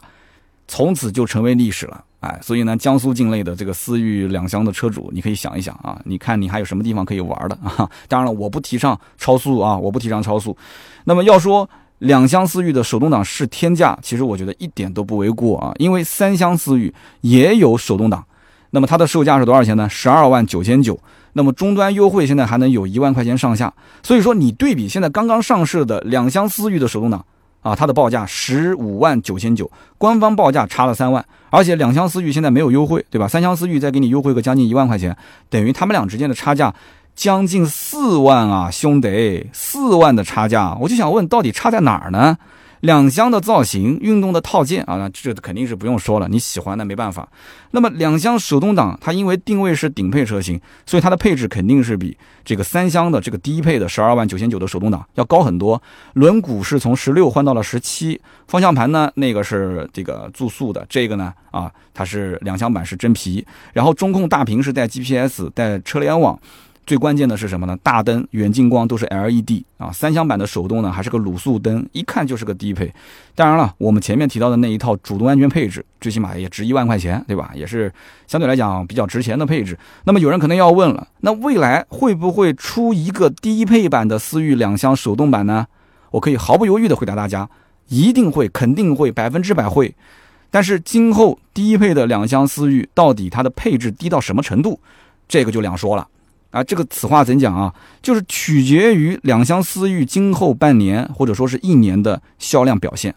[0.66, 2.02] 从此就成为历史了。
[2.20, 7.88] 哎，所以呢，江苏境内的这个思域两厢的车主，你可以想一想啊，你看你还有什么地方可以玩的啊？
[8.08, 10.56] 当然了，我不提倡超速啊，我不提倡超速。
[11.04, 18.24] 那么要说两厢思域的手动挡是天价，其实我觉得一点都不为过啊，因为三厢思域也有手动挡，
[18.70, 19.88] 那么它的售价是多少钱呢？
[19.88, 20.98] 十二万九千九，
[21.34, 23.72] 那么终端优惠现在还能有一万块钱上下。
[24.02, 27.24] 所以说你对比现在刚刚上市的两厢思域的手动挡。
[27.66, 33.26] 啊，它的报价十五万九千九，官方报价差了三万，而且两厢思域现在没有优惠，对吧？
[33.26, 35.16] 三厢思域再给你优惠个将近一万块钱，
[35.50, 36.72] 等于他们俩之间的差价
[37.16, 42.38] 将近四万啊，兄弟，四万的差价，我就想问，到底差在哪儿呢？
[42.86, 47.28] 两厢的造型、运动的套件啊，那这肯定是不用说了，你喜欢那没办法。
[47.72, 55.82] 那么两厢手动挡，它因为定位是顶配车型，所以它的配置肯定是比这个三厢的这个低配的十二万九千九的手动挡要高很多。
[56.14, 66.38] 轮毂是从十六换到了十七，方向盘呢那个是这个注塑的，这个呢啊它是两厢版是真皮，然后中控大屏是带 GPS 带车联网。
[66.86, 67.76] 最关键的是什么呢？
[67.82, 69.90] 大灯、远近光都是 LED 啊。
[69.90, 72.92] 三厢版的手动呢，还是个卤素灯，一看就是个低配。
[73.34, 77.50] 当然了，我们前面提到的那一套主动安全配置，最起码也值一万块钱，对吧？
[77.56, 77.92] 也是
[78.28, 79.76] 相对来讲比较值钱的配置。
[80.04, 85.66] 那么有人可能要问了，那未来会不会出一个低配版的思域两厢手动版呢？
[86.12, 87.50] 我可以毫不犹豫的回答大家，
[87.88, 89.92] 一定会，肯定会，百分之百会。
[90.52, 94.78] 但是今后低配的两厢思域到底它的配置低到什么程度，
[95.26, 96.06] 这个就两说了。
[96.56, 97.74] 啊，这个此话怎讲啊？
[98.00, 103.14] 就是取决于两厢思域今后半年或者说是一年的销量表现。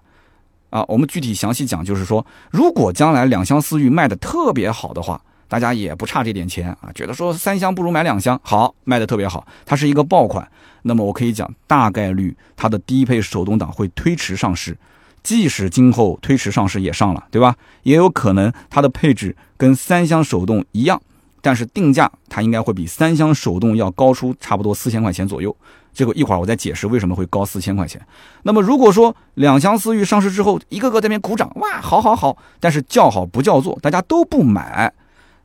[0.69, 10.45] 啊，我们具体详细讲，就是说，如果将来两厢思域卖的特别好的话，大家也不差这点钱啊，觉得说三厢不如买两厢，好，卖的特别好，它是一个爆款，
[10.81, 14.77] 那么我可以讲，大概率它的低配手动挡会推迟上市，
[15.23, 17.55] 即使今后推迟上市也上了，对吧？
[17.83, 21.01] 也有可能它的配置跟三厢手动一样，
[21.41, 25.55] 但是定价它应该会比三厢手动要高出差不多四千块钱左右。
[25.91, 27.99] 这个一会儿我再解释为什么会高四千块钱。
[28.43, 34.93] 那么如果说两厢思域上市之后，一个个在那边鼓掌，哇，好好好，但是叫好不叫座，大家都不买，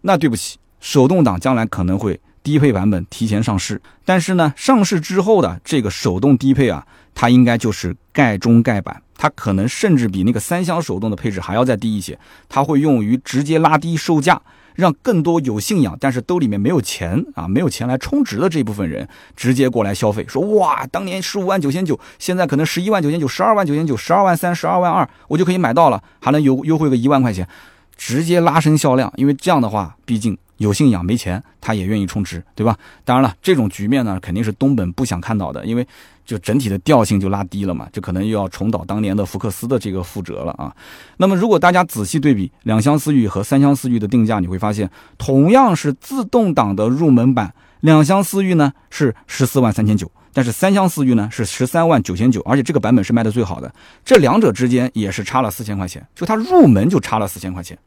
[0.02, 12.16] 那对不起，手动挡将来可能会低配版本提前上市，但是呢，上市之后的这个手动低配啊，它应该就是盖中盖版，它可能甚至比那个三厢手动的配置还要再低一些，
[12.50, 14.40] 它会用于直接拉低售价。
[14.74, 27.48] 让更多有信仰，但是兜里面没有钱啊，没有钱来充值的这部分人，直接过来消费，说哇，当年十五万九千九，现在可能十一万九千九，十二万九千九，十二万三，十二万二，我就可以买到了，还能优优惠个一万块钱，
[27.96, 29.12] 直接拉升销量。
[29.16, 32.76] 因为这样的话，毕竟有信仰没钱，他也愿意充值，对吧？
[33.04, 35.86] 当然了，这种局面呢，肯定是东本不想看到的，因为。
[36.24, 40.74] 就整体的调性就拉低了嘛，就可能又要重蹈当年的福克斯的这个覆辙了啊。
[41.18, 53.72] 那么如果大家仔细对比两厢思域和三厢思域的定价，你会发现，同样是自动挡的入门版，两厢思域呢是十四万三千九，但是三厢思域呢是十三万九千九，而且这个版本是卖的最好的。
[54.04, 57.78] 这两者之间也是差了四千块钱，就它入门就差了四千块钱。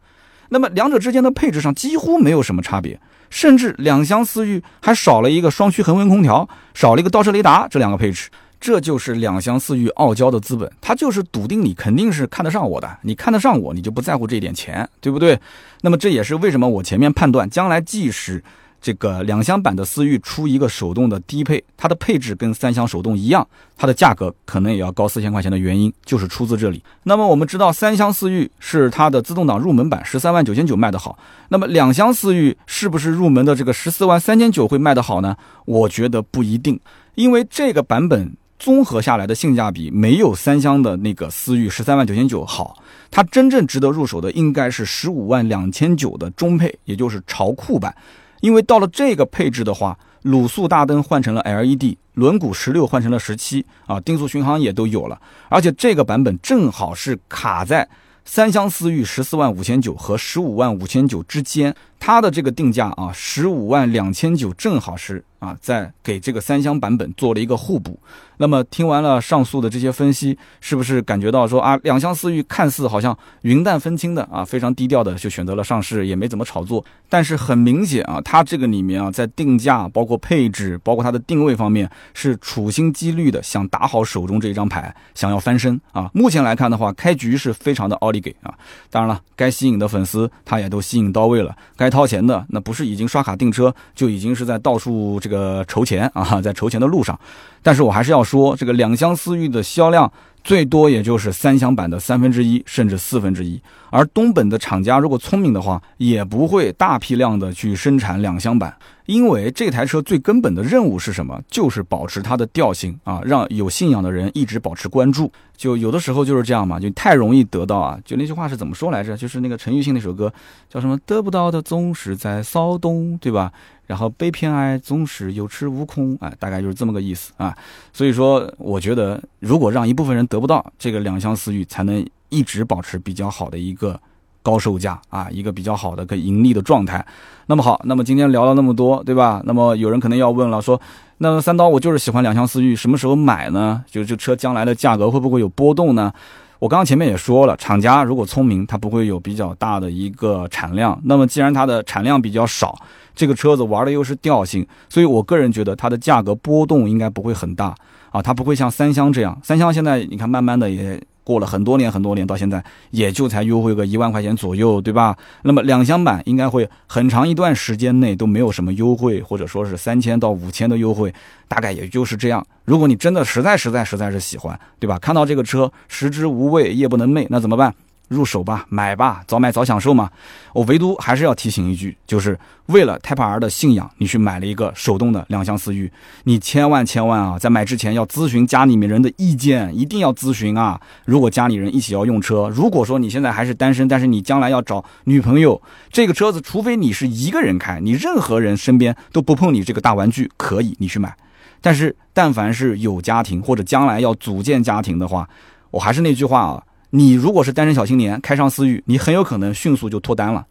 [0.49, 2.99] 那么两者之间的配置上几乎没有什么差别。
[3.29, 15.39] 甚至两厢思域还少了一个双区恒温空调，少了一个倒车雷达，这两个配置，这就是两厢思域傲娇的资本，它就是笃定你肯定是看得上我的，你看得上我，你就不在乎这点钱，对不对？
[15.81, 18.43] 那么这也是为什么我前面判断将来即使。
[18.79, 26.81] 这个两厢版的思域出一个手动的低配，它的配置跟三厢手动一样，它的价格可能也要高四千块钱的原因就是出自这里。
[27.03, 31.17] 那么我们知道三厢思域是它的自动挡入门版十三万九千九卖得好，
[31.49, 35.35] 那么两厢思域是不是入门的这个十四万三千九会卖得好呢？
[35.65, 36.79] 我觉得不一定，
[37.15, 47.93] 因为这个版本综合下来的性价比没有三厢的那个思域十三万九千九好，它真正值得入手的应该是十五万两千九的中配，也就是潮酷版。
[48.41, 55.19] 因为到了这个配置的话，卤素大灯换成了 LED，轮毂十六换成了十七啊，定速巡航也都有了，
[55.49, 57.87] 而且这个版本正好是卡在
[58.25, 61.73] 三厢思域十四万五千九和十五万五千九之间。
[61.99, 67.99] 它的这个定价啊，十五万两千九正好是啊，在给这个三厢版本做了一个互补。
[68.39, 76.83] 那么听完了上述的这些分析，是不是感觉到说啊，两厢思域看似好像云淡风轻的啊，非常低调的就选择了上市，也没怎么炒作。
[77.09, 86.09] 但是很明显啊，它这个里面啊，在定价、包括配置、包括它的定位方面，是处心积虑的想打好手中这一张牌，想要翻身啊。
[86.13, 88.53] 目前来看的话，开局是非常的奥利给啊。
[88.91, 91.86] 当然了，该吸引的粉丝他也都吸引到位了，该。
[91.89, 97.19] 掏钱的那不是已经刷卡订车，就已经是在到处这个筹钱啊，在筹钱的路上。
[97.61, 100.11] 但是我还是要说，这个两厢思域的销量
[100.47, 103.61] 最多也就是三厢版的三分之一，甚至四分之一。
[103.89, 108.73] 而东本的厂家如果聪明的话，也不会大批量的去生产两厢版。
[109.07, 111.41] 因为这台车最根本的任务是什么？
[111.49, 115.29] 就是保持它的调性啊，让有信仰的人一直保持关注。
[115.57, 117.99] 就有的时候就是这样嘛，就太容易得到啊。
[118.05, 119.17] 就那句话是怎么说来着？
[119.17, 120.33] 就是那个陈奕迅那首歌
[120.69, 120.97] 叫什么？
[121.05, 123.51] 得不到的总是在骚动，对吧？
[123.87, 127.57] 然后被偏爱总是有恃无恐，哎，大概就是这么个意思啊。
[127.91, 133.99] 所以说，我觉得如果让一部分人得不到这个两厢思域，才能一直保持比较好的一个。
[134.43, 137.05] 高售价啊，一个比较好的可盈利的状态。
[137.47, 139.41] 那么好，那么今天聊了那么多，对吧？
[139.43, 140.79] 那么有人可能要问了，说
[141.17, 143.83] 那三刀我就是喜欢两厢思域，什么时候买呢？
[143.91, 146.13] 就这车将来的价格会不会有波动呢？
[146.59, 150.97] 我刚刚前面也说了，厂家如果聪明，它不会有比较大的一个产量。
[151.03, 152.73] 那么既然它的产量比较少，
[153.17, 157.75] 这个车子玩的又是调性，所以我个人觉得它的价格波动应该不会很大
[158.11, 159.37] 啊，它不会像三厢这样。
[159.43, 161.01] 三厢现在你看，慢慢的也。
[161.27, 165.13] 过了很多年很多年，到现在也就才优惠个一万块钱左右，对吧？
[165.41, 171.13] 那么两厢版应该会很长一段时间内都没有什么优惠，或者说是三千到五千的优惠，
[171.49, 172.47] 大概也就是这样。
[172.63, 174.97] 如果你真的实在实在实在是喜欢，对吧？
[174.99, 177.75] 看到这个车食之无味，夜不能寐，那怎么办？
[178.07, 180.09] 入手吧，买吧，早买早享受嘛。
[180.53, 185.91] 我唯独还是要提醒一句，就是为了 Type R 的信仰，你去买了一个手动的两厢思域，
[186.23, 190.79] 你千万千万啊，在买之前要咨询家里面人的意见，一定要咨询啊。
[191.05, 201.15] 如果家里人一起要用车，如果说你现在还是单身，但是你将来要找女朋友，这个车子除非你是一个人开，你任何人身边都不碰你这个大玩具，可以你去买。
[201.61, 205.27] 但是但凡是有家庭或者将来要组建家庭的话，
[205.71, 206.63] 我还是那句话啊。
[206.89, 210.45] 你如果是单身小青年，开上思域，你很有可能迅速就脱单了。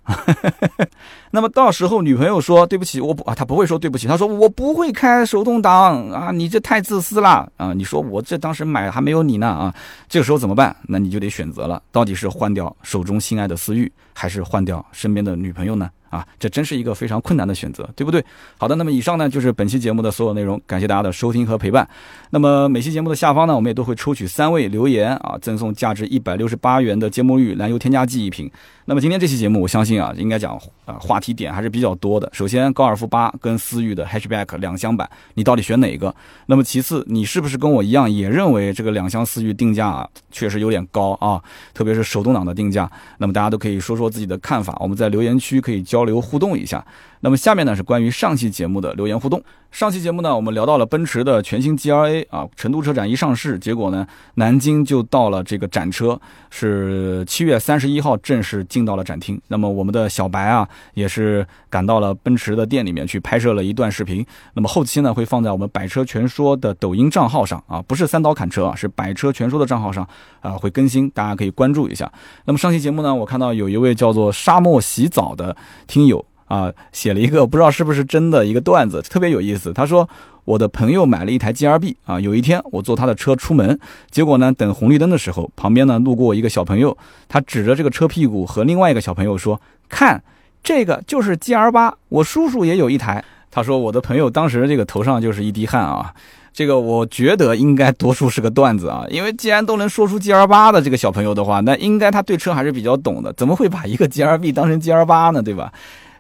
[1.33, 7.73] 那么到时候女朋友说对不起，我不啊，她不会说对不起，她说我不会开手动挡啊，你这太自私了啊！
[7.73, 9.75] 你说我这当时买还没有你呢啊，
[10.09, 10.77] 这个时候怎么办？
[10.87, 15.91] 那你就得选择了，到底是换掉手中心爱的思域，还是换掉身边的女朋友呢？
[16.11, 18.25] 啊，这真是一个非常困难的选择，对不对？
[18.59, 21.89] 好的，那么以上呢就是本期节目的所有内容，感谢大家的收听和陪伴。
[22.31, 28.51] 那么每期节目的下方呢，我们也都会抽取三位留言啊，赠送价值一百六十八元的芥末绿燃油添加剂一瓶。
[28.89, 32.31] 那么今天这期节目，我相信啊，应该讲啊话题点还是比较多的。
[32.33, 36.15] 首先，高尔夫八跟思域的 hatchback 两厢版，你到底选哪个？
[36.47, 41.43] 那么其次，你是不是跟我一样也认为这个两厢思域定价啊确实有点高啊？
[41.75, 42.89] 特别是手动挡的定价。
[43.19, 46.85] 那么大家都可以说说自己的看法，我们在留言区可以交交流互动一下。
[47.21, 49.43] 那么下面呢是关于上期节目的留言互动。
[49.73, 54.07] 上期节目呢，我们聊到了奔驰的全新 G L A 啊，成都车展一上市，结果呢，
[54.37, 59.39] 南京就到了这个展车，是七月三十一号正式进到了展厅。
[59.49, 64.25] 那么我们的小白啊，也是赶到了奔驰的店里面去拍摄了一段视频。
[64.55, 70.09] 那么后期呢，会放在我们百车全说的抖音账号上啊，不是三刀砍车啊，是百车全说的账号上
[70.41, 72.11] 啊，会更新，大家可以关注一下。
[72.47, 75.55] 那么上期节目呢，我看到有一位叫做沙漠洗澡的
[75.87, 76.25] 听友。
[76.47, 79.73] 啊，写了一个不知道是不是真的一个段子，特别有意思。
[79.73, 80.09] 他说，
[80.45, 83.79] 我的朋友买了一台 G R B 啊，有一天我坐他的车出门，
[84.11, 86.97] 结果呢，等红绿灯的时候，旁边呢路过一个小朋友，
[87.29, 90.23] 他指着这个车屁股和另外一个小朋友说：“看，
[90.63, 96.13] 这个就是 G R 八，我叔叔也有一台。”他说，我的朋友当时这个头上就是一滴汗啊。
[96.53, 105.43] 这个我觉得应该多数是个段子啊，因为既然都能说出 G R 八的这个小朋友的话，那应该他对车还是比较懂的，怎么会把一个 G R B 当成 G R 八呢？
[105.43, 105.71] 对吧？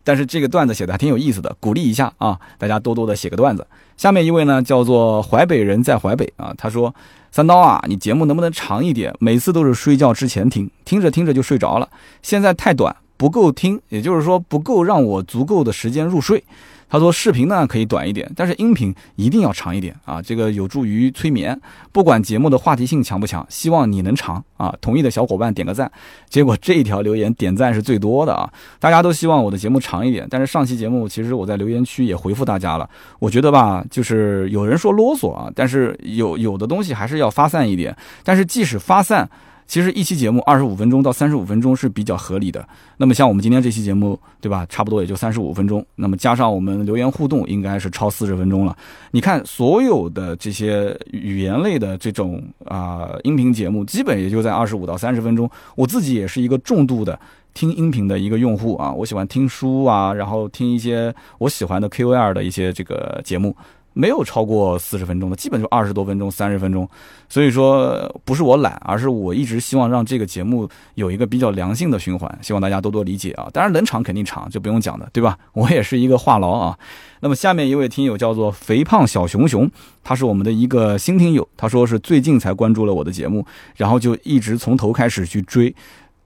[0.06, 2.38] 但是这个段子写的还挺有意思的，鼓励一下啊！
[2.58, 3.66] 大家多多的写个段子。
[3.96, 6.94] 下面一位呢叫做淮北人在淮北啊，他说
[7.32, 9.12] ：“三刀啊，你节目能不能长一点？
[9.18, 11.88] 每次都是睡觉之前听，听着听着就睡着了。
[12.22, 16.44] 现在太短，不够听，也就是说不够让我足够的时间入睡。”
[16.88, 21.60] 他说：“视频呢可以短一点，但是音频一定要长一点啊，这个有助于催眠。
[21.90, 25.90] 不管节目的话题性强不强，希望你能长啊。”同意的小伙伴点个赞。
[26.28, 30.26] 结果这一条留言点赞是最多的啊，大家都希望我的节目长一点。
[30.30, 37.96] 但是上期节目其实我在留言区也回复大家了，我觉得吧，就是有人说啰嗦啊，但是有有的东西还是要发散一点。
[38.22, 39.28] 但是即使发散。
[39.66, 42.66] 其实一期节目二十五分钟到三十五分钟是比较合理的。
[42.96, 44.64] 那么像我们今天这期节目，对吧？
[44.68, 45.84] 差不多也就三十五分钟。
[45.96, 48.76] 那么加上我们留言互动，应该是超四十分钟了。
[49.10, 55.50] 你看，所有的这些语言类的这种啊音频节目，基本也就在二十五到三十分钟。
[55.74, 57.18] 我自己也是一个重度的
[57.52, 63.56] 听音频的一个用户啊，我喜欢听书啊，然后听一些我喜欢的 K O L 的一些这个节目。
[63.98, 66.86] 没有超过四十分钟的，基本就二十多分钟、三十分钟。
[67.30, 73.48] 所以说，不是我懒，而是我一直希望让这个节目有一个比较良性的循环，希望大家多多理解啊。
[73.54, 75.38] 当然，冷场肯定长，就不用讲的，对吧？
[75.54, 76.78] 我也是一个话痨啊。
[77.20, 79.70] 那么下面一位听友叫做肥胖小熊熊，
[80.04, 85.74] 他是我们的一个新听友，他说是最近才关注了我的节目，然后就一直从头开始去追，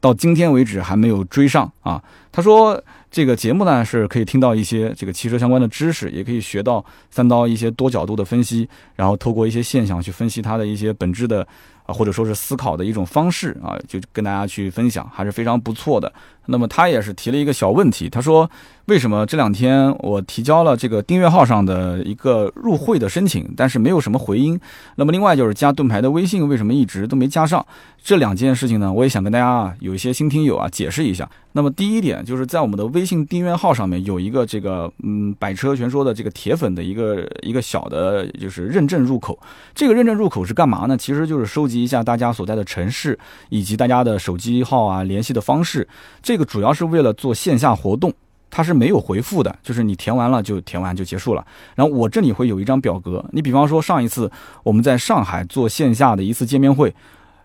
[0.00, 2.02] 到今天为止还没有追上啊。
[2.32, 2.82] 他说。
[3.10, 11.46] 这个节目呢是可以听到一些这个汽车相关的知识，也可以学到三刀一些多角度的分析，然后透过一些现象去分析它的一些本质的
[11.86, 16.12] 啊，或者说是思考的一种方式啊，就跟大家去分享，还是非常不错的。
[16.46, 18.50] 那么他也是提了一个小问题，他说
[18.86, 24.58] 为什么这两天我提交了这个订阅号上的一个入会的申请，但是没有什么回音？
[24.96, 27.64] 那么另外就是加盾牌的微信为什么一直都没加上？
[28.02, 31.28] 这两件事情呢，我也想跟大家啊有一些新听友啊解释一下。
[31.52, 39.38] 那么第一点就是在我们的微信订阅号上面有一个这个嗯百车全说的这个铁粉的一个一个小的就是认证入口。
[39.74, 40.96] 这个认证入口是干嘛呢？
[40.96, 43.18] 其实就是收集一下大家所在的城市
[43.50, 45.86] 以及大家的手机号啊联系的方式。
[46.30, 48.14] 这个主要是为了做线下活动，
[48.52, 51.44] 它是没有回复的，就是你填完了就填完就结束了。
[51.74, 54.30] 然后我这里会有一张表格，你比方说上一次
[54.62, 56.94] 我们在上海做线下的一次见面会。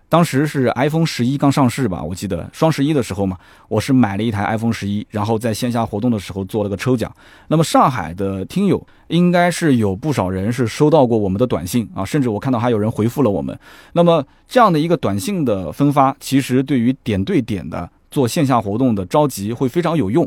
[0.08, 7.12] 当时是 iPhone 十一刚上市吧，我记得双十一的时候嘛，我是买了一台 iPhone 十一，然后在线下活动的时候做了个抽奖。
[7.48, 13.58] 那么上海的听友应该是有不少人是收到过我们的短信啊，甚至我看到还有人回复了我们。
[13.94, 20.26] 那么这样的一个短信的分发，其实对于点对点的做线下活动的召集会非常有用。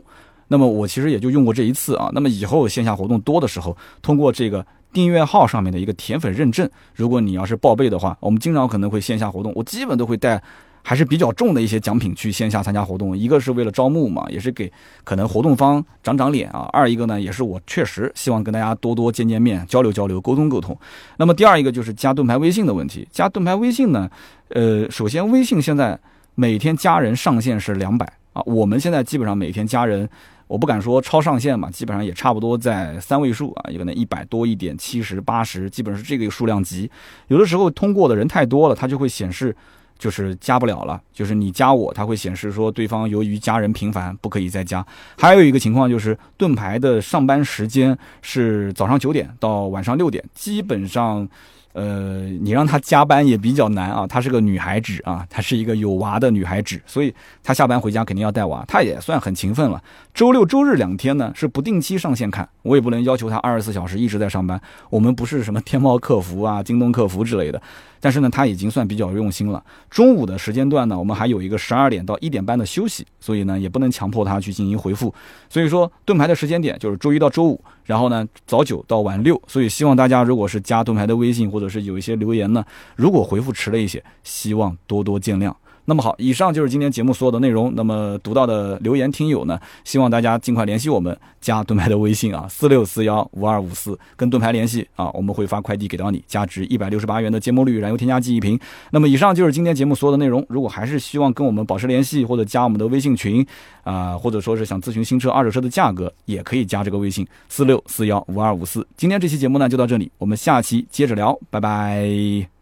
[0.51, 2.09] 那么我其实也就用过这一次啊。
[2.13, 4.65] 那么以后线下活动多的时候，通过这个。
[4.91, 10.41] 订阅号上面的一个铁粉认证，如果你要是报备的话，我们经常可能会线下活动，我基本都会带
[10.81, 14.71] 还是比较重的一些奖品去线下参加活动，一个是为了招募嘛，也是给
[15.03, 20.75] 可能活动方长长脸啊；二一个呢，也是我确实希望跟大家多多见见面、交流交流、沟通沟通。
[21.17, 24.09] 那么第二一个就是加盾牌微信的问题，加盾牌微信呢，
[24.49, 25.99] 呃，首先微信现在
[26.39, 30.09] 每天加人上限是两百啊，我们现在基本上每天加人。
[30.47, 36.89] 我不敢说超上限嘛，基本上也差不多在三位数啊，有可能一百多一点，七十八十，基本上是这个数量级。
[37.27, 39.55] 有的时候通过的人太多了，它就会显示
[39.99, 44.83] 就是加不了了，就是你加我，它会显示说对方由于加人频繁不可以再加。
[45.19, 51.27] 还有一个情况就是盾牌的上班时间是早上九点到晚上六点，基本上。
[51.73, 57.13] 呃，你让她加班也比较难啊，她是个女孩子啊，她是一个有娃的女孩子，所以
[57.43, 59.81] 她下班回家肯定要带娃，她也算很勤奋了。
[60.13, 64.59] 周六周日两天呢是不定期上线看，我也不能要求她二十四小时一直在上班，
[64.89, 67.61] 我们不是什么天猫客服啊、京东客服之类的。
[67.99, 69.63] 但是呢，他已经算比较用心了。
[69.89, 75.13] 中午的时间段呢，我们还有一个十二点到一点半的休息，所以呢，也不能强迫他去进行回复。
[75.49, 79.41] 所以说，盾牌的时间点就是周一到周五，然后呢，早九到晚六。
[79.47, 82.63] 所以希望大家如果是加盾牌的微信，或者是有一些留言呢，
[82.95, 85.53] 如果回复迟了一些，希望多多见谅。
[85.89, 87.73] 那么好，以上就是今天节目所有的内容。
[87.75, 98.59] 那么读到的留言听友呢，希望大家尽快联系我们，加盾牌的微信啊，四六四幺五二五四，跟盾牌联系啊，我们会发快递给到你，价值一百六十八元的芥末绿燃油添加剂一瓶。
[98.91, 100.45] 那么以上就是今天节目所有的内容。
[100.47, 103.43] 如果还是希望跟我们保持联系，或者加我们的微信群
[103.83, 108.85] 啊，或者说是想咨询新车、二手车的价格，也可以加这个微信四六四幺五二五四。
[108.95, 112.58] 今天这期节目呢就到这里，我们下期接着聊，拜拜。